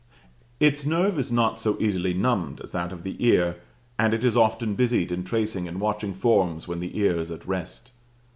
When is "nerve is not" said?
0.83-1.59